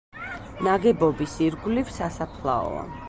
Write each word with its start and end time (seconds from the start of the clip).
ნაგებობის 0.67 1.35
ირგვლივ 1.49 1.93
სასაფლაოა. 1.99 2.85